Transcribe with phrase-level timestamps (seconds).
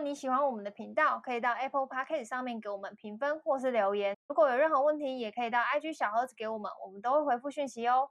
[0.00, 4.16] 你喜欢我们的频道，可以到 Apple Podcast 上面给我们评分或是留言。
[4.28, 8.08] 如果有任何问题，也可以到 IG 小盒子给我们，我们都会回复讯息哦。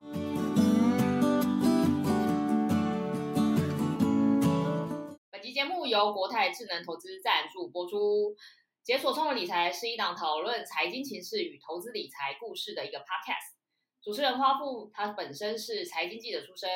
[5.31, 8.35] 本期节目由国泰智能投资赞助播出。
[8.83, 13.55] 解锁聪明理财是一档讨论财经情势与投资理财故事的一个 podcast。
[14.01, 16.69] 主持人花富，他本身是财经记者出身，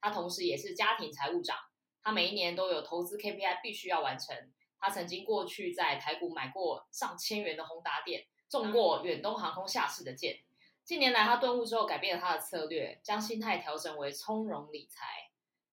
[0.00, 1.56] 他同时也是家庭财务长。
[2.02, 4.34] 他每一年都有投资 KPI 必须要完成。
[4.80, 10.38] 他曾经过去在台股买过上千元的宏达电，中过远东航空下市的箭。
[10.84, 15.30] 近年来，他顿悟之后改变了他的策略，将心态调整为从容理财。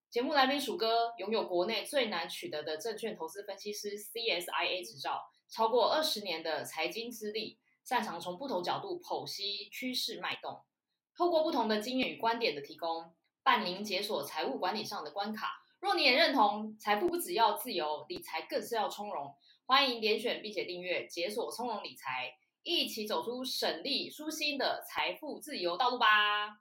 [0.09, 5.29] 节目来宾鼠哥拥有国内最难取得的证券投资分析师 CSIA 执照。
[5.47, 10.63] 超过二十年的财经资历，擅长从不同角度剖析趋势脉动，
[11.15, 15.64] 透过不同的经验与观点的提供，伴您解锁财务管理上的关卡。
[15.85, 19.31] 若你也认同，财富不只要自由，理财更是要从容。
[19.67, 22.33] 欢迎点选并且订阅，解锁从容理财，
[22.63, 26.57] 一起走出省力舒心的财富自由道路吧。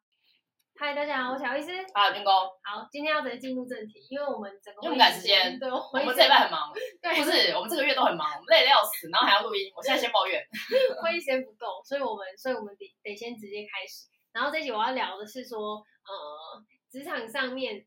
[0.77, 1.71] 嗨，大家好，我是小医师。
[1.95, 2.35] 好，军工。
[2.35, 10.45] 好，今天要直接进入正题，因为我们整个因为赶时间，对，我们，我们这礼拜很忙，对，不是，我们这个月都很忙，我们累得要死，然后还要录音，我现在先抱怨，
[11.01, 14.05] 会议时间不够，所以我们，所以我们得得先直接开始。
[14.35, 16.61] 然后这集我要聊的是说，呃，
[16.93, 17.87] 职场上面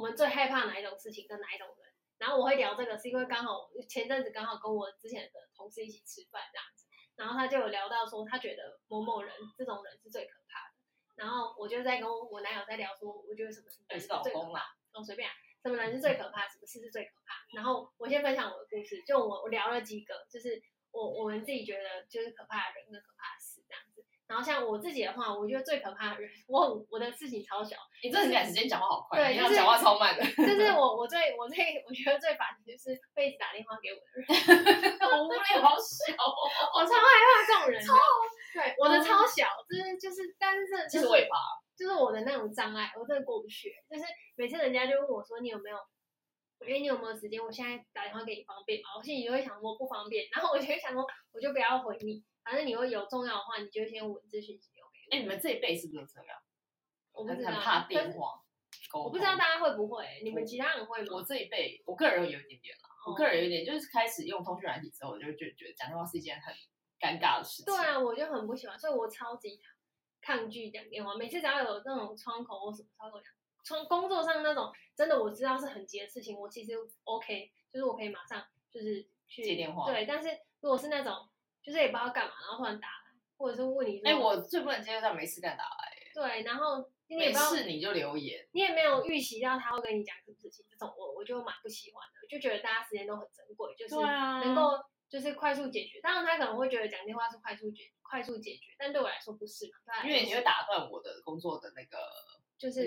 [0.00, 1.92] 我们最害怕哪一种事情跟哪一种人。
[2.16, 10.74] 然后我会聊这个，是因为刚好前阵子刚好跟我之前的同事一起吃饭这样子，然后他就有聊到说，他觉得某某人这种人是最可怕的。
[11.16, 14.60] 然后我就在跟我男友在聊说，我觉得什么事是最可怕？
[14.92, 16.48] 哦，随便啊，什么人是最可怕？
[16.48, 17.44] 什么事是最可怕？
[17.56, 20.62] 然后我先分享我的故事，就我我聊了几个，就是
[20.92, 23.49] 我我们自己觉得就是可怕的人跟可怕的事。
[24.30, 30.22] 然后像我自己的话，我觉得最可怕的人，我我的事情超小，你这很赶时间，讲话好快，对，就是讲话超慢的。
[30.22, 36.14] 就是我我最我最我觉得最烦的就是会一直打电话给我的人， 好无聊，好小，
[36.78, 37.94] 我超害怕这种人，超。
[38.54, 41.34] 对，我的超小，就是就是，但是这就是我也怕，
[41.76, 43.72] 就是我的那种障碍，我真的过不去。
[43.90, 44.04] 就是
[44.36, 45.76] 每次人家就问我说，你有没有，
[46.66, 47.42] 哎，你有没有时间？
[47.42, 48.90] 我现在打电话给你方便吗？
[48.98, 54.88] 我心里就会想说不方便，然后我就会想说，我就不要回你，反正你会有重要的话，你就先文字讯息给我。
[55.10, 56.38] 哎，你们这一辈是不是这样？
[57.12, 58.42] 我不知道，很怕电话，
[58.94, 61.08] 我不知道大家会不会，你们其他人会吗？
[61.12, 66.54] 我这一辈，我个人有一点点啦，我个人有一点，就是开始用通讯软体之后，我就就觉得讲电话是一件很。
[67.00, 67.64] 尴尬的事情。
[67.64, 69.58] 对啊，我就很不喜欢，所以我超级
[70.20, 71.14] 抗拒讲电话。
[71.14, 73.32] 每次只要有那种窗口或什么窗口讲，
[73.64, 76.74] 从工作上那种真的我知道是很急的事情，我其实
[77.04, 79.90] OK，就是我可以马上就是去接电话。
[79.90, 80.28] 对，但是
[80.60, 81.26] 如果是那种
[81.62, 86.00] 就是也不知道干嘛，然后突然打来，或者是问你说，哎、欸，我最不能接受他没事干打来。
[86.12, 94.78] 对，然后你也没事你就留言，你也没有预习到他会跟你讲什么事情，这种我我就蛮不喜欢的，就觉得大家时间都很珍贵，就是能够。
[95.10, 101.98] 就是快速解决，当然他可能会觉得讲电话是快速解快速解决，但对我来说不是嘛，因为你会打断我的工作的那个
[102.56, 102.86] 就是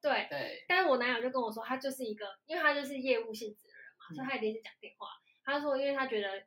[0.00, 0.64] 对对。
[0.66, 5.08] 但是我男友就跟我说，他就是一个，因为他就是业务性质的人嘛，嗯、所以他一定是讲电话。
[5.44, 6.42] 他说，因为他觉得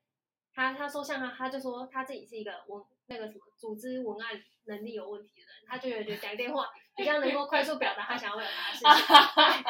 [0.53, 9.63] 他他说像他，他就说他自己是一个文那个什么组织文案能力有问题的人，他就觉得讲电话比较能够快速表达他想要表达的事情。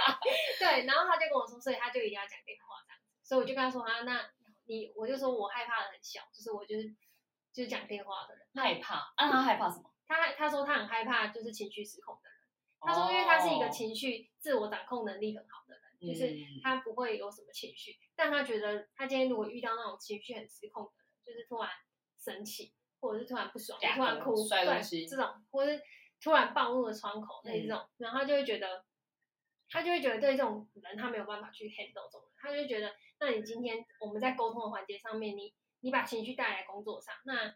[0.59, 4.29] 对，然后他就跟我说，所以他就一定要讲电话这样子，所以我就跟他说啊，那。
[4.67, 6.87] 你我就说我害怕的很小，就是我就是
[7.51, 9.91] 就是讲电话的人害怕啊，他害怕什么？
[10.07, 12.37] 他他说他很害怕就是情绪失控的人。
[12.79, 21.69] 他说因为他是一个情绪自我掌控能力很好的就是他不会有什么情绪，嗯、但他觉得他今天如果遇到那种情绪很失控的人，就是突然
[22.17, 25.81] 生气，或者是突然不爽，突然哭，对这种，或者是
[26.21, 28.83] 突然暴怒的窗口那种，嗯、然后他就会觉得
[29.69, 32.93] 他就会觉得对这种人他没有办法去 handle 这种人，他就会觉得。
[33.23, 37.55] 那你今天我们在沟通的环节上面，你你把情绪带来工作上，那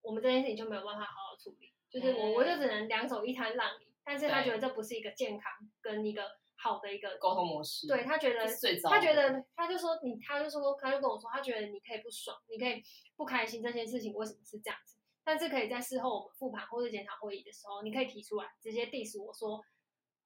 [0.00, 1.74] 我们这件事情就没有办法好好处理。
[1.90, 5.52] 就是我我就只能两手一摊让你，但是他觉得这不是一个健康
[5.82, 6.22] 跟一个
[6.64, 7.86] 好的一个沟通模式。
[7.86, 8.46] 对，他觉得
[8.84, 12.82] 他觉得他就说你他就说他就跟我说，他觉得你可以不爽，你可以
[13.14, 14.96] 不开心，这件事情为什么是这样子？
[15.22, 19.62] 但是可以在事后我们复盘或者检讨会议的时候，你可以提出来直接 diss 我说。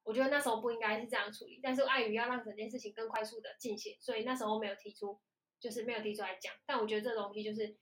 [0.04, 5.20] 我觉得那时候不应该是这样处理，但是碍于要让整件事情更快速的进行，所以那时候没有提出，
[5.60, 6.50] 就是没有提出来讲。
[6.64, 7.76] 但我觉得这东西就是，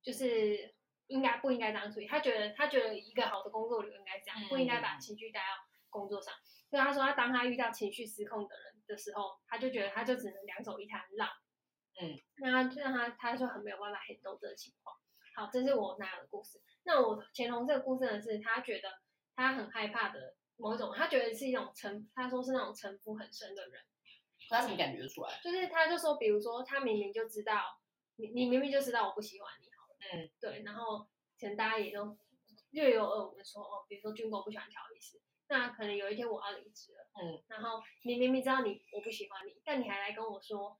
[0.00, 0.74] 就是
[1.08, 2.06] 应该不应该这样处理？
[2.06, 5.46] 他觉得他觉得一个好的工作流应该这样，不应该把情绪带到
[5.90, 6.32] 工作上。
[6.70, 11.28] 所以他说，他当他遇到情绪失控的人的时候，他就觉得他就只能两手一摊让，
[12.00, 14.96] 嗯，那他让他他就很没有办法 handle 这个情况。
[15.34, 16.60] 好，这是我那样的故事。
[16.84, 18.88] 那我前同事的故事呢，是他觉得
[19.34, 20.36] 他很害怕的。
[20.60, 23.80] 某一种，他觉得是一种城，他说是那种城府很深的人，
[24.50, 25.38] 他怎么感觉出来？
[25.40, 27.78] 就是他就说，比如说他明明就知道
[28.16, 31.06] 你，你明明就知道我不喜欢你，好了，嗯，对，然后
[31.38, 32.18] 可能大家也都
[32.70, 40.78] 略有耳闻说，哦，比如说军狗不喜欢调理师，那可能有一天我要离职了，嗯，然后你明明知道你我不喜欢你，但你还来跟我说，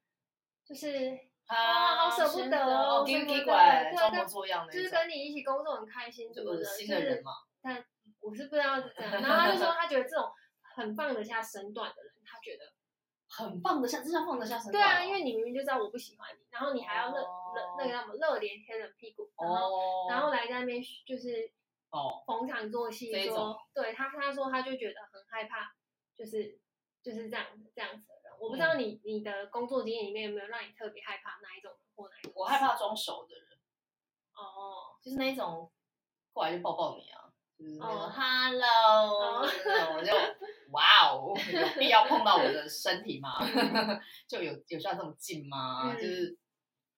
[0.64, 7.32] 就是啊，啊好舍不得哦，奇奇什么的怪，对装模作样的，就是跟你一起工作很开心，就恶心的人嘛。
[7.60, 7.84] 但
[8.20, 10.30] 我是不知道是这样，然后他就说他觉得这种
[10.76, 12.72] 很放得下身段的人，他觉得
[13.28, 14.72] 很放得下，这叫放得下身段。
[14.72, 21.50] 对啊，因为你明明就知道我不喜欢你，然后你还要热热那个叫什么热脸贴冷屁股，然后然后来在那边就是
[21.90, 25.74] 哦逢场作戏说，对他他说他就觉得很害怕，
[26.16, 26.58] 就是
[27.02, 28.32] 就是这样这样子的人。
[28.38, 32.32] 我不知道你你的工作经验里面有没有让你特别害怕哪一种人或哪一种？
[32.34, 33.58] 我害怕装熟的人。
[34.34, 35.72] 哦，就是那种
[36.32, 37.24] 过来就抱抱你啊。
[37.80, 39.40] 哦、oh,，Hello，
[39.96, 40.12] 我就
[40.70, 43.36] 哇哦，有必要碰到我的身体吗？
[44.28, 45.90] 就有有需要这么近吗？
[45.90, 46.38] 嗯、就是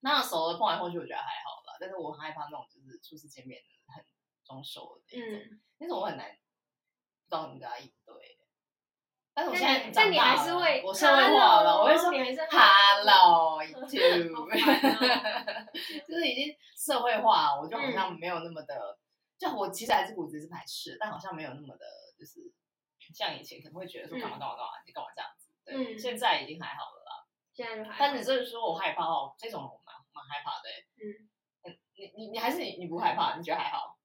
[0.01, 1.79] 那熟的碰来碰去，我觉得还好吧。
[1.81, 4.05] 但是我很害怕那种就是初次见面很
[4.51, 6.27] 装熟的那种，嗯、那种我很难
[7.29, 8.37] 不知道怎么跟他应对。
[9.33, 14.51] 但是我现在长大了，但你还是会我社会化了，我会说 Hello，you too，
[16.07, 18.75] 就是已经社会化，我就好像没有那么的。
[18.75, 18.99] 嗯
[19.41, 21.87] 就我其实还是骨子是排斥，但好像没有那么的，
[22.19, 22.53] 就是
[23.15, 25.49] 像以前可能会觉得说干嘛干嘛干嘛，你干嘛这样子。
[25.65, 27.25] 对，嗯，现在已经还好了啦。
[27.55, 27.97] 现在就还好。
[28.01, 30.69] 但你就是说我害怕哦，这种我蛮蛮害怕的。
[31.01, 31.25] 嗯，
[31.97, 33.39] 你你你还是你你不害怕？
[33.39, 33.97] 你觉得还好？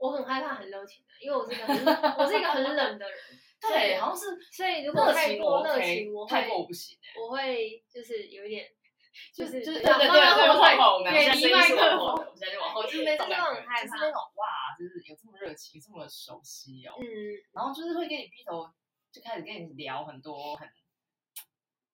[0.00, 1.76] 我很害怕很热情的，因为我是一个很
[2.18, 3.18] 我是一个很冷的人。
[3.60, 4.40] 对，好像是。
[4.50, 6.98] 所以如果太过热情，我太过我不行。
[7.20, 8.66] 我会就是有一点。
[9.34, 14.46] 就是就是对对对，往后我们现在声音是往后的，我们现在就往后， 就是那种很害怕，就是那种哇，
[14.78, 17.04] 就是有这么热情，这么熟悉哦，嗯，
[17.52, 18.70] 然后就是会跟你劈头
[19.10, 20.66] 就开始跟你聊很多很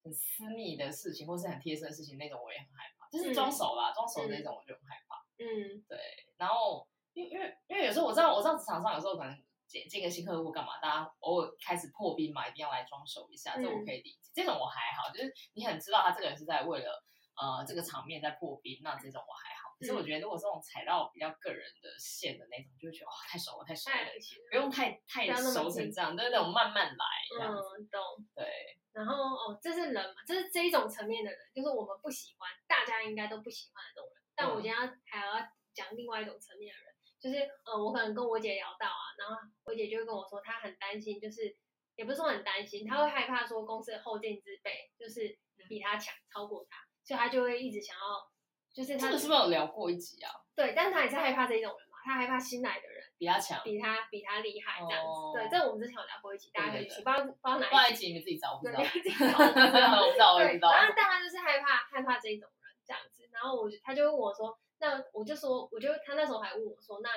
[0.05, 5.99] 很私密的事情，或是很贴身的事情，那种我也很害怕，就是装熟啦，装熟那种我就很害怕，嗯，对，
[6.37, 7.57] 然后因为因为
[7.97, 9.35] 因为有时候我知道我知道职场上有时候可能
[9.67, 17.03] 见见个新客户干嘛，大家偶尔开始破冰嘛，一定要来装熟一下，这我可以理解，这种我还好，就是你很知道他这个人是在为了。
[17.37, 19.69] 呃，这个场面在破冰，那这种我还好。
[19.79, 24.09] 可是我觉得，如果这种踩到比较个人的线的那种，就会觉得哇，太熟了，太熟了，
[24.49, 27.53] 不用太太熟成这样，就是那种慢慢来这样。
[27.53, 27.61] 嗯，
[27.93, 28.01] 懂。
[28.35, 28.49] 对。
[28.97, 34.23] 然后哦，这是人嘛，这是这一种层面的人，就是我们不喜欢，大家应该都不喜欢的这种人。
[34.35, 35.37] 但我今天还要
[35.75, 36.96] 讲另外一种层面的人，
[37.27, 39.35] 就是呃，我可能跟我姐聊到啊，然后
[39.65, 41.57] 我姐就会跟我说，她很担心，就是
[41.97, 45.37] 也不是说很担心，她会害怕说公司的后进之辈就是
[45.69, 46.79] 比她强，超过她。
[47.03, 48.31] 所以她就会一直想要，
[48.73, 50.31] 就是她这个是不是有聊过一集啊？
[50.55, 55.11] 对，但是她也是害怕这种人嘛，她害怕新来的人比她强，比她比她厉害这样子。
[55.11, 59.11] 哦、对，这我们之前有聊过一集，大家可以去，不知道不知道哪一集，一集你自己 找，我不知道，我不知
[59.83, 60.71] 道，我不知道，我不知道。
[60.71, 67.11] 然后大概就是害怕害怕这种人这样子，然后我就他就问我说，那我就说，我就他那时候还问我说，那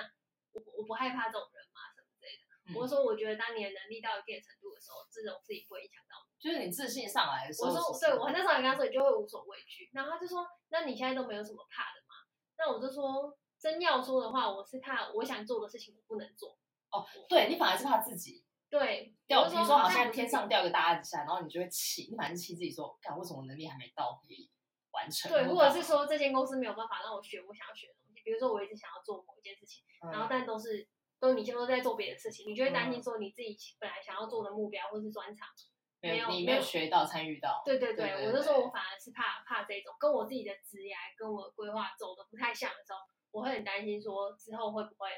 [0.51, 1.79] 我我不害怕这种人吗？
[1.95, 2.43] 什么之类的？
[2.69, 6.15] 嗯、我说我觉得当你的能力到一定程度的时候，这种事情不会影响到。
[6.39, 9.89] 就是你自信上来的时候，我说对，我那时候还跟他说，你就会无所畏惧。
[9.91, 12.15] 然后他就说，那你现在都没有什么怕的吗？
[12.57, 16.57] 那我就说，真要说的话，我是怕我想做的事情我不能做。
[16.91, 18.43] 哦，对，你反而是怕自己。
[18.69, 24.49] 对，掉，比如说好像天上掉个大案子下来，然后你就会气，你反正是气自己说，看为什么能力还没到可以
[24.91, 25.31] 完成？
[25.31, 30.87] 对，或者是说这间公司没有办法让我学我想要学的东西，比如说我一直想要做某一件事情，然后但都是
[31.19, 35.47] 都你现在都在做别的事情，你就会担心说你自己本来想要做的目标或是专长。
[36.01, 37.61] 没有，你没有学到，参与到。
[37.65, 42.99] 对对对，对对对，我就说我反而是怕怕这种跟我自己的职业跟我规划走的不太像的时候，
[43.31, 45.09] 我会很担心说之后会不会。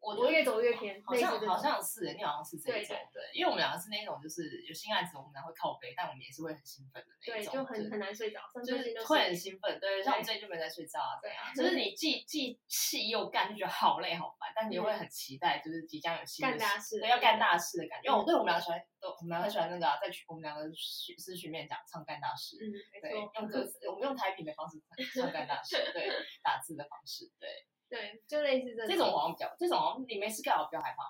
[0.00, 18.06] 我我越走越偏，好像好像是，你好像是这种，对对，因为我们两个是那种，就是有新案子，我们俩会靠背，但我们也是会很兴奋的那种，对，就很很难睡着，就是会很兴奋，对，像我们最近就没在睡觉啊，对啊， 就是你既既气又干，就觉得好累好烦，但你又会很期待，就是即将有新的事，对，要干大事的感觉。
[18.08, 22.70] 因为我对我们两个喜欢，都我们两个喜欢那个在群，我们两个曲诗曲面讲唱干大事，嗯，
[23.02, 24.78] 对，用歌词，我们用台语的方式
[25.14, 26.08] 唱干大事， 对，
[26.42, 27.48] 打字的方式，对。
[27.88, 28.88] 对，就类似这种。
[28.88, 31.04] 这种好像比较，这种好像你没事干，我比较害怕。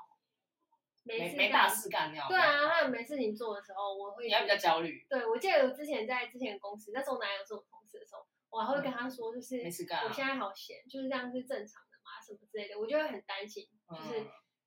[1.05, 2.29] 没没大事干那样。
[2.29, 4.27] 对啊，他有没事情做的时候，我会。
[4.27, 5.07] 你还比较焦虑。
[5.09, 8.21] 对，我记得我之前在之前的公司，那时候男友是我同事的时候，
[8.51, 14.27] 我还会跟他说，就是没事干，我现在好闲，就是这样是正常的嘛，什么之类的，我就会很担心，就是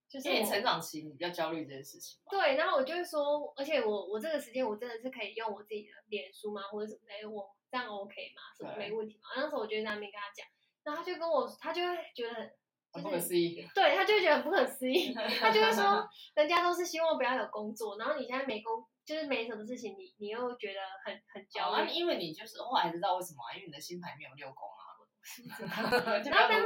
[0.09, 0.29] 就是。
[0.29, 2.19] 因为成长期你比较焦虑这件事情。
[2.27, 8.41] 对，然后我就会说，而且我我这个时间我真的是可以用我自己的脸书吗，或者什么的，我这样 OK 吗？
[8.57, 9.29] 什么没问题吗？
[9.35, 10.47] 那时候我就在那边跟他讲，
[10.83, 12.51] 然后他就跟我，他就会觉得很。
[12.93, 13.65] 就是不可思议。
[13.73, 21.83] 对，他就会觉得很不可思议， 他就会说，人家都是希望不要有工作，然后你现在没工，就是没什么事情，你你又觉得很很焦虑。
[21.83, 23.55] 哦，因为你就是后来知道为什么啊？
[23.55, 24.91] 因为你的星盘没有六宫啊。
[25.61, 25.97] 然后，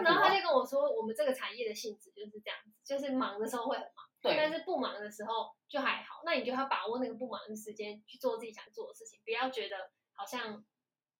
[0.02, 6.22] 然后他就跟我说，我们这个产业的性质就是这样子，就是忙的时候会很忙，对，但是不忙的时候就还好。
[6.26, 9.76] 那你就要把握那个不忙的时间去做自己想做的事情，不要觉得
[10.16, 10.66] 好像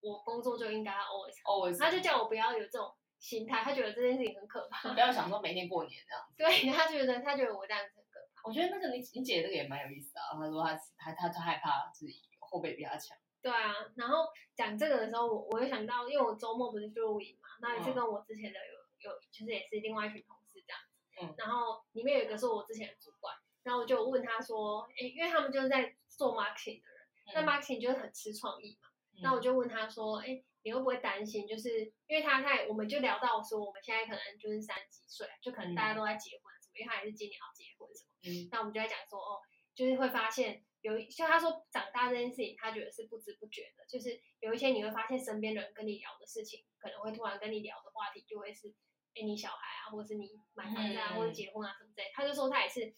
[0.00, 1.78] 我工作就应该 always always。
[1.78, 4.92] 他就叫我不要有这种心态，他觉得这件事情很可怕。
[4.92, 6.34] 不要想说每天过年这样子。
[6.38, 8.42] 对，他觉得他觉得我这样子很可怕。
[8.44, 10.32] 我觉得那个你你姐这个也蛮有意思啊。
[10.32, 13.16] 他说他他他他害怕自己后背比较强。
[13.42, 14.26] 对啊，然后
[14.56, 21.32] 讲这个的时候，我我又想到，因为我周末不是去露营嘛，那也是跟我之前的有有，其实也是另外一群同事这样子。
[21.32, 21.34] 嗯。
[21.38, 28.85] 然后里面有一个是我之前的主管，然后我就问他说，哎，因为他们就是在做 marketing 的人，嗯、那 marketing 就是很吃创意嘛。
[29.22, 31.46] 那、嗯、我就问他说，哎，你会不会担心？
[31.46, 38.10] 就是因为他在，我们就聊到说，我们现在可能就是三十几岁，就可能大家都在结婚什么，嗯、因为他也是今年要结婚什么。
[38.24, 38.48] 嗯。
[38.50, 39.40] 那我们就在讲说，哦，
[39.74, 40.62] 就是会发现。
[40.82, 48.68] 有，像他说长大这件事情，他觉得是不知不觉的，就是有一天你会发现身边的人跟你聊的事情，可能会突然跟你聊的话题就会是，
[49.14, 52.12] 哎，你小孩啊，或者是你买房子啊，或者结婚啊什么之类。
[52.14, 52.94] 他就说他也是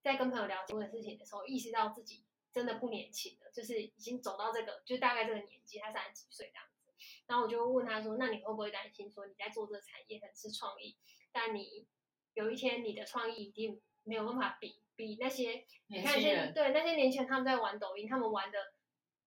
[0.00, 2.24] 在跟朋友聊结婚的事情的时候，意识到自己
[2.54, 6.92] 真的不年轻了，就是已经走到这个，就大概这个年纪，他三十几岁这样子。
[7.26, 10.96] 然后我就问他说，那你会不会担心说你在做这个产业很吃创意，
[11.32, 11.86] 但你
[12.34, 14.80] 有一天你的创意一定没有办法比。
[14.96, 18.72] 比那些你看，现对那些年轻人，他们在玩抖音，他们玩的，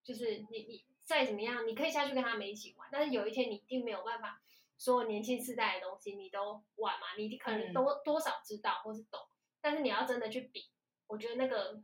[0.02, 4.42] 就是你你再怎么样，你可以下去跟他们一起玩，但是有一天你一定没有办法，
[4.78, 9.20] 所有年轻世代的东西你都玩嘛，你可能多多少知道或是懂，
[9.60, 10.70] 但是你要真的去比，
[11.08, 11.82] 我觉得那个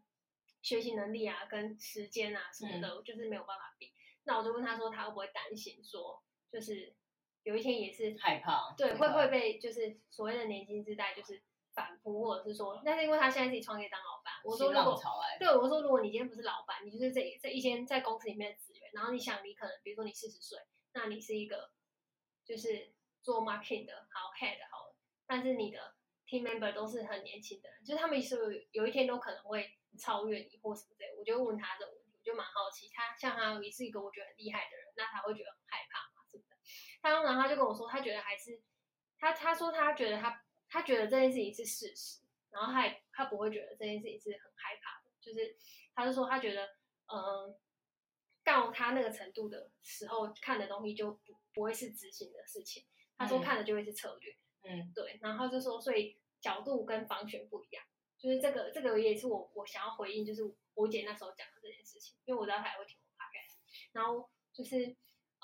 [0.63, 3.93] 学习能力啊，跟时间啊什么的，就是没有办法比。
[4.23, 6.95] 那我就问他说，他会不会担心说，就是
[7.43, 11.43] 有一天也是害怕，对，会不会被就是所谓的年轻世代就是。
[11.75, 14.31] 反扑，或者是说，那是因为他现在自己创业当老板。
[14.43, 14.95] 我说如果
[15.39, 20.59] 对我说，如果你今天不是老板，你就是这这一间在公司里面的职员，然后你想你可能，比如说你四十岁，
[20.93, 21.71] 那你是一个
[22.45, 22.93] 就是
[23.23, 25.95] 做 marketing 的，好 head 好了，但是你的
[26.33, 31.13] team member 都是很年轻的人，就是他们是有一天都可能会超越你或什么之类。
[31.15, 36.25] 我就问他这个问题，我就蛮好奇，他像他也是一个我觉得很厉害的人，那他会觉得很害怕吗？
[36.31, 36.49] 是不是？
[37.01, 38.59] 他然后他就跟我说，他觉得还是
[39.19, 40.41] 他他说他觉得他。
[40.69, 45.55] 他觉得这件事情是事实，然后他也他不会觉得这件事情是很害怕的，就是
[45.93, 46.65] 他就说他觉得，
[47.05, 47.55] 嗯、
[48.43, 57.83] 到他那个程度的时候看的东西就不不会是执行的事情，他说看的就会是策略，嗯，对，然后就说所以角度跟方选不一样，
[58.19, 60.43] 就是这个这个也是我我想要回应，就是
[60.75, 63.31] 我姐那时候讲的这件事情，因为我知道她也会听我 p o
[63.93, 64.95] 然后就是。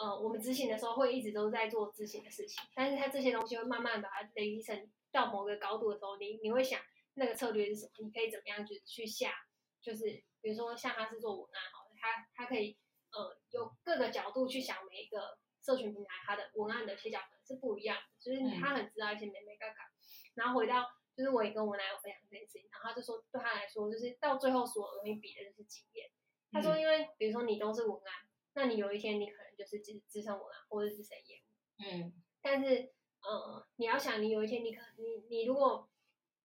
[0.01, 6.79] 呃，我们执行的时候会一直都在做执行的事情，但是它这些东西会慢慢把它累积成到某个高度的时候，你你会想
[7.15, 7.91] 那个策略是什么？
[8.05, 9.33] 你可以怎么样去去下？
[9.81, 10.05] 就是
[10.39, 12.77] 比如说像他是做文案好，他他可以
[13.11, 19.89] 呃有各个角度去想每一个社群平台它的文案的写脚本是不一样的，就是他很知道一些美美嘎嘎。
[20.35, 20.85] 然后回到
[21.15, 26.09] 就是我也跟我男友分享这件事情，然后他就说对他来说就是到最后所有东西比的就是经验。
[26.51, 28.13] 他说因为比如说你都是文案。
[28.55, 31.45] 那你有一天你可能就是资资深文案或者资深业务，
[31.85, 32.11] 嗯，
[32.41, 35.87] 但是呃，你要想你有一天你可你你如果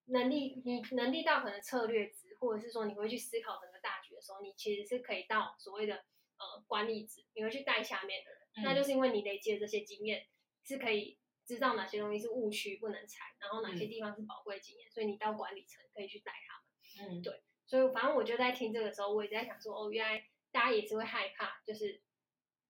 [0.05, 10.27] 能力你能力到可能策略值，或者是说你会去思考整个大局的时候，你其实是可以到所谓的呃管理值，你会去带下面的人，嗯、那就是因为你累积的这些经验
[10.63, 22.03] 是可以知道哪些东西是误区不能踩，然后哪些地方是宝贵经验，嗯、所以你到管理层可以去带他们，嗯，对，所以反正我就在听这个时候，我也在想说，哦，原来大家也是会害怕，就是。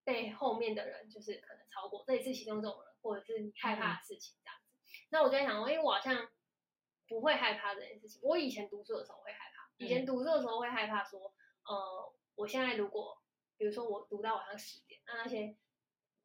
[0.07, 4.69] 被后面的人就是可能超过，这也是其中这种人，或者是你害怕的事情这样子。
[4.69, 6.29] 嗯、那我就在想说，因为我好像
[7.09, 8.21] 不会害怕这件事情。
[8.23, 11.33] 我以前读书的时候会害怕，以前读书的时候会害怕说，
[11.65, 13.19] 呃，我现在如果
[13.57, 15.57] 比如说我读到晚上十点，那那些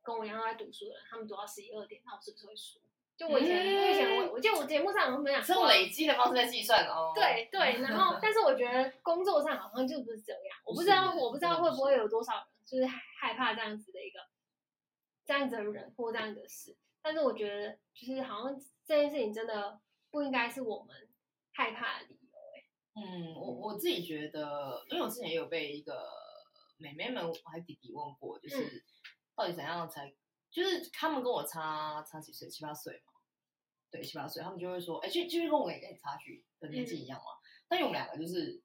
[0.10, 2.80] 跟我一样都在读书的人，他们读到十一二点，那我是不是会输？
[3.16, 7.12] 就我以前，嗯、我以前我我记得我节目上有分享，是用累积的方式在计算哦。
[7.14, 12.46] 对对，然后 但是我觉得工作上好像就不是这样，我不知道我不知道会不会有多少人。
[12.70, 14.20] 就是害怕这样子的一个
[15.26, 19.80] 这样子的人或这样的事，但是我觉得就是好像这件事情真的
[20.12, 20.96] 不应该是我们
[21.52, 22.64] 害怕的理由哎。
[22.94, 26.08] 嗯，我我自己觉得，因为我之前也有被一个
[26.78, 28.84] 妹妹们还弟弟问过，就是
[29.40, 30.14] 到底怎样才，
[30.52, 33.14] 就是他们跟我差差几岁，七八岁嘛，
[33.90, 38.62] 对，七八岁，他们就会说，哎，就就是跟我也跟你差距的年纪一样嘛，嗯、但因为我们两个就是。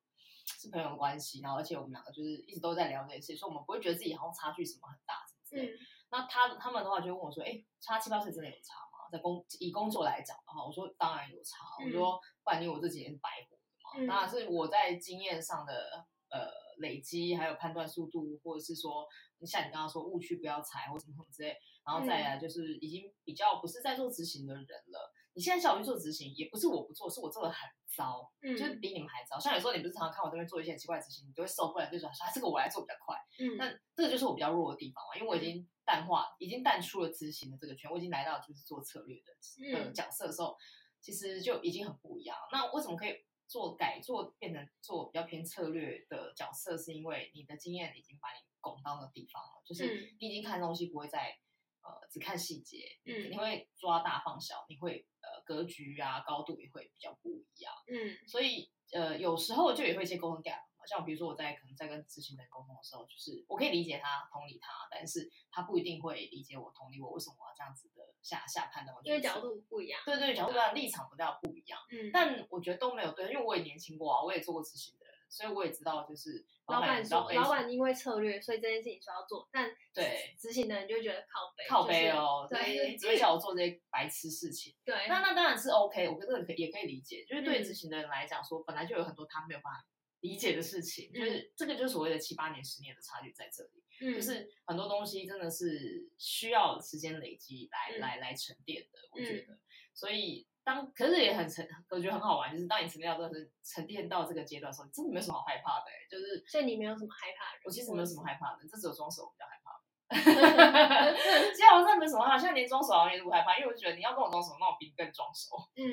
[0.61, 5.73] 是朋友的关系，然后而且我们两个就是一直都在聊这些事，所以我们不会觉得自己好像差距什么很大什么之类。
[5.73, 5.79] 嗯、
[6.11, 9.09] 那他他们的话就问我说：“哎，差七八岁真的有差吗？
[9.11, 11.65] 在工以工作来讲的话，我说当然有差。
[11.81, 19.07] 嗯、我说不然因为我这几年是白活的嘛，嗯、当然是我在经验上的呃累积，还有判断速度，或者是说
[19.47, 25.13] 像你刚刚说误区不要踩或什么什么之类，然后再来就是已经比较不是在做执行的人了。
[25.37, 29.37] 你现在叫我去做执行，也不是我不做，是我做的很糟，嗯、就是比你们还糟。
[29.39, 33.17] 像有时候你不是常常看我这边做一些很奇怪执行，你就会受不了，就说啊，这个我来做比较快。
[33.41, 40.57] 嗯，那这个就是我比较弱的地方嘛，因为我已经淡化，已经淡出了执行的这个圈，我已经来到就是做策略的呃角色的时候，
[41.01, 42.37] 其实就已经很不一样。
[42.53, 43.13] 那为什么可以
[43.47, 46.77] 做改做变成做比较偏策略的角色？
[46.77, 51.39] 是因为你的经验已经把你拱到那个地方了，就是你已经看东西不会再
[51.83, 55.35] 呃只看细节，嗯，你会抓大放小，你会呃。
[55.45, 57.71] 格局啊，高度也会比较不一样。
[57.87, 60.63] 嗯，所以呃，有时候就也会一些沟通 gap。
[60.87, 67.11] 像比如说我在可能在跟执行人沟通的时候，就是我可以理解他、同理他，但是他不一定会理解我、同理我。
[67.11, 68.97] 为什么我要这样子的下下判断？
[69.03, 70.01] 因为角度不一样。
[70.05, 71.79] 对对，角度不一样，立场不大不一样。
[71.91, 75.15] 嗯，但我觉得都没有对，因为我也年轻过啊，我也做过执行的人。
[75.27, 84.77] 所以我也知道，就是老板说，老板因为策略，所以这件事情说要做，但对执行的人就会觉得靠背，靠背哦，对，只会叫我做这些白痴事情。
[84.85, 89.85] 对，那那当然是 OK，我觉得可以也可以理解，就是对执行的人来讲，说本来就有很多他没有办法
[90.25, 99.59] 理解的事情，就是这个就是所谓的七八年、十年的差距在这里，就是很多东西真的是需要时间累积来来来沉淀的，我觉得，
[99.93, 100.49] 所以。
[100.65, 107.61] 当可是也很沉，我觉得很好玩，就是当你沉淀到这个沉淀到这个阶段的时候，你真的没有什么好害怕的，欸，就是所以你没有什么害怕的。
[107.67, 109.77] 我其实没有什么害怕的，这只有装熟比较害怕。
[111.53, 115.53] 其实我真的没什么害怕，现在连装熟我也不害怕，因为我就觉得你要跟我装熟，那我比你更装熟。
[115.77, 115.85] 嗯，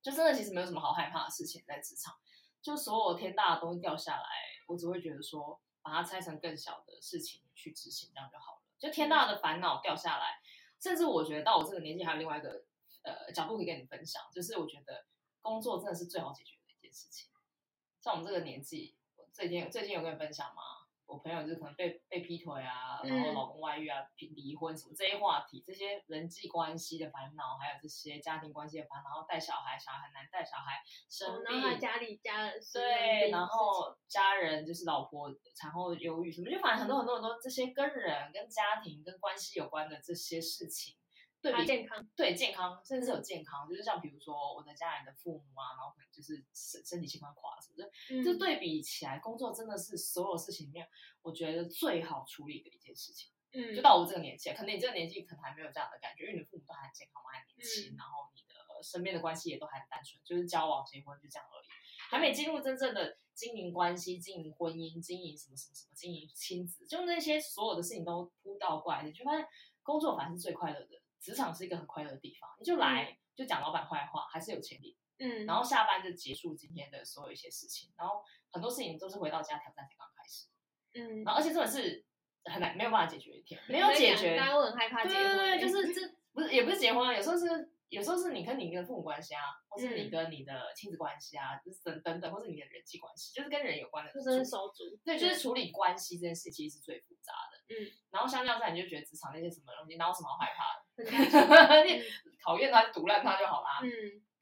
[0.00, 2.14] 就真的其实没有什么好害怕的事情在职场，
[2.62, 4.28] 就所有天大的东西掉下来，
[4.68, 8.62] 我只会觉得说把它拆成更小的事情去执行，这样就好了。
[8.78, 10.40] 就天大的烦恼掉下来，
[10.80, 12.64] 甚至我觉得到我这个年纪还有另外一个。
[13.04, 15.04] 呃，角度可以跟你分享，就是我觉得
[15.40, 17.28] 工作真的是最好解决的一件事情。
[18.00, 20.81] 像我们这个年纪，我最近最近有跟你分享吗？
[21.06, 40.94] 我朋友就是可能被被劈腿啊，然后老公外遇啊，离婚什么这些话题，这些人际关系的烦恼，还有这些家庭关系的烦恼，然后带小孩，小孩很难带小孩，生病，然后家里家人对，然后家人就是老婆产后忧郁什么，就反正很多很多很多这些跟人、跟家庭、跟关系有关的这些事情。
[41.42, 50.88] 对比健康，对健康，甚至是有健康，就是像比如说我的家人的父母啊，然后可能就是身身体情况垮什么的，嗯、就对比起来，工作真的是所有事情里面，
[51.20, 53.32] 我觉得最好处理的一件事情。
[53.54, 61.68] 嗯，就到我这个年纪，可能你这个年纪可能还没有这样的感觉，因为你的父母都还很健康嘛，还年轻，嗯、然后你的身边的关系也都还很单纯，就是交往、结婚就这样而已，
[62.08, 69.44] 还没进入真正的经营关系、经营婚姻、经营什么什么什么、经营亲子，就那些所有的事情都扑到过来，你就发现
[69.82, 71.01] 工作反而是最快乐的。
[71.22, 74.98] 职场是一个很快乐的地方，你就来、嗯、就讲老板坏话，还是有潜力。
[75.18, 80.48] 嗯，然后下班就结束今天的所有一些事情，然后很多事情都是回到家挑战才刚开始。
[80.94, 82.04] 嗯，然后而且这种是
[82.44, 85.24] 很难没有办法解决一天，没有解决，大家都很害怕结婚。
[85.24, 86.00] 对对对，就是这
[86.32, 94.84] 不是也不是结婚，有时候是有时候是你跟你的父母关系啊，或是你跟你的亲子关系啊，就是等等等，或是你的人际关系，就是跟人有关的，就是手足。
[95.04, 97.58] 对，就是处理关系这件事其实是最复杂的。
[97.68, 101.84] 嗯，然后相较之下，你就觉得职场那些什么东西，哪有什么好害怕的？
[101.84, 102.02] 你
[102.42, 103.80] 讨厌他，毒烂他就好啦。
[103.82, 103.88] 嗯，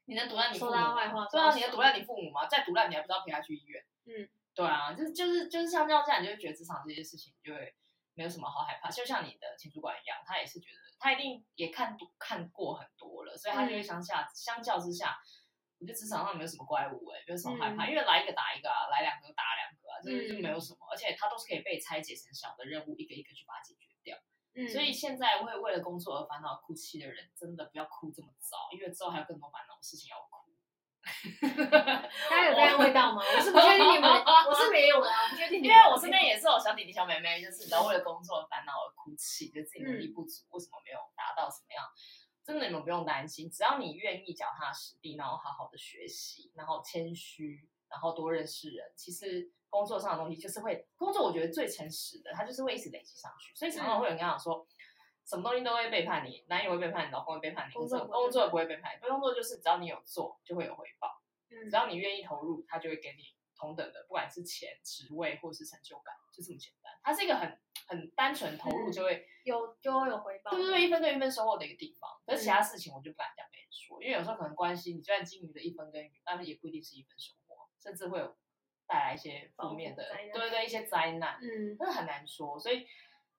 [0.05, 1.27] 你能毒烂你父母吗？
[1.29, 2.47] 对啊，你能毒烂你父母吗？
[2.47, 3.83] 再毒烂你还不知道陪他去医院。
[4.05, 7.75] 嗯，对啊，就是就是就是相较之下，你就会觉得职场这些事情就会
[8.13, 8.89] 没有什么好害怕。
[8.89, 15.17] 就像你的前主管一样，他也是觉得他一定也看看过很多了，所以他就会相下相较之下，
[15.79, 24.15] 我觉得职场上没有什么怪物哎，没有什么害怕，因为来一个打一个啊，来两个打两个啊，这就没有什么，而且他都是可以被拆解成小的任务，一个一个去把它解决掉。
[24.53, 30.50] 嗯，所以现在会为了工作而烦恼哭泣的人，真的不要哭这么早，因为之后还有更多烦恼的事情要哭。
[32.29, 33.21] 大家有这样味道吗？
[33.21, 34.09] 我是不确定你们，
[34.47, 35.63] 我是没有的，不确定。
[35.63, 41.83] 因为我身边也是有小弟弟、小妹妹，就是你知道为了工作烦恼而哭泣，觉得自己能力不足，为什么没有达到什么样？
[42.45, 49.51] 真的你们不用担心，只要你愿意脚踏实地，然后好好的学习，然后谦虚，然后多认识人，其实。
[49.71, 54.67] 工作上的东西就是会，工作我觉得最诚实的，它就是会一直累积上去，所以常常会有人跟他讲说，
[55.25, 63.23] 什么东西都会背叛你，男友会背叛你，老公会背叛你，工作工作也不会背叛你，工作就是只要你有做就会有回报，只要你愿意投入，他就会给你
[63.55, 66.91] 同等的，不管是钱、职位或是成就感，就这么简单。
[67.03, 72.09] 它是一个很很单纯投入就会有就会有回报，对对对，一分耕耘一分收获的一个地方。
[72.25, 78.35] 可是其他事情我就不敢这样跟你说，因为有时候可能关系，你就算经营的一分耕耘，但是也不一定是一分收获，甚至会有。
[78.87, 82.59] 带来一些负面的，对对对，一些灾难，嗯，真的很难说。
[82.59, 82.85] 所以，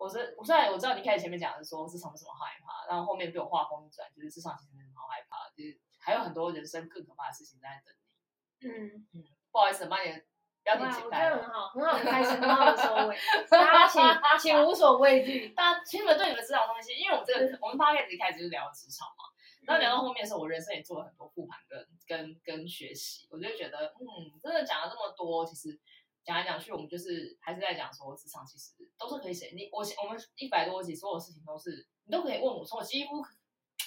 [0.03, 8.69] 我是我虽然我知道你开始前面讲的是说是什么什么害怕，然后后面被我画风一转，就是职场其实没什么好害怕，就是还有很多人生更可怕的事情在等你。
[8.69, 10.21] 嗯嗯，不好意思，把你的
[10.65, 11.37] 标题剪开了。
[11.37, 13.17] 我觉得很好，很好很开心，很好的收尾。
[13.49, 14.03] 大家请
[14.41, 15.51] 请无所畏惧。
[15.55, 19.31] 大家请你们对你们知道的东西，因为我们这个我们八开始一开始就是聊职场嘛，
[19.63, 25.79] 然后聊到后面的时候，我人生也做了很多复盘跟跟跟学习，我就觉得嗯，真的讲了这么多，其实。
[26.25, 29.51] 讲来讲去，我们就是还是在讲说，职场其实都是可以写。
[29.55, 33.17] 你我我们一百多集，所有事情都是你都可以问我，从我几乎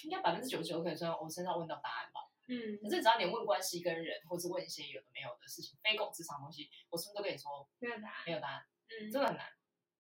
[0.04, 2.22] 应该百分之九十九可以从我身上问到答案吧。
[2.48, 8.24] 嗯，可是只要你问关系跟人，或是问一些有的没有的事情，非共职场东西，我是不是都跟你说没有答案？
[8.26, 9.48] 没有答案，嗯，真的很难。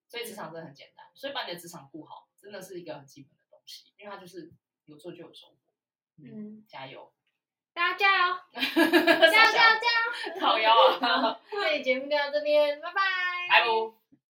[0.07, 4.53] 所以职场真的很简单，所以把你的职场顾好，真的是一个很基本的东西，因为它就是
[4.85, 5.57] 有做就有收获。
[6.17, 7.11] 嗯，加油。
[7.75, 8.37] 大家加油！
[8.55, 10.39] 加油加油加油！
[10.39, 11.37] 烤 腰啊！
[11.51, 13.01] 这期节目就到这边，拜拜。
[13.49, 14.04] 拜拜。